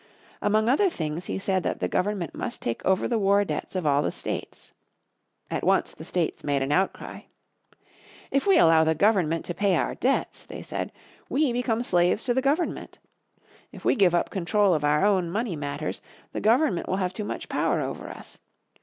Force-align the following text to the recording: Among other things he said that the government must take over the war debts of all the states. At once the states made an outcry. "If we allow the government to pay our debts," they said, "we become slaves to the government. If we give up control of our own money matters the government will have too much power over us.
Among 0.41 0.67
other 0.67 0.89
things 0.89 1.25
he 1.25 1.37
said 1.37 1.61
that 1.61 1.79
the 1.79 1.87
government 1.87 2.33
must 2.33 2.59
take 2.59 2.83
over 2.83 3.07
the 3.07 3.19
war 3.19 3.45
debts 3.45 3.75
of 3.75 3.85
all 3.85 4.01
the 4.01 4.11
states. 4.11 4.73
At 5.51 5.63
once 5.63 5.93
the 5.93 6.03
states 6.03 6.43
made 6.43 6.63
an 6.63 6.71
outcry. 6.71 7.19
"If 8.31 8.47
we 8.47 8.57
allow 8.57 8.83
the 8.83 8.95
government 8.95 9.45
to 9.45 9.53
pay 9.53 9.75
our 9.75 9.93
debts," 9.93 10.41
they 10.43 10.63
said, 10.63 10.91
"we 11.29 11.53
become 11.53 11.83
slaves 11.83 12.23
to 12.23 12.33
the 12.33 12.41
government. 12.41 12.97
If 13.71 13.85
we 13.85 13.95
give 13.95 14.15
up 14.15 14.31
control 14.31 14.73
of 14.73 14.83
our 14.83 15.05
own 15.05 15.29
money 15.29 15.55
matters 15.55 16.01
the 16.31 16.41
government 16.41 16.89
will 16.89 16.95
have 16.97 17.13
too 17.13 17.23
much 17.23 17.47
power 17.47 17.79
over 17.79 18.09
us. 18.09 18.39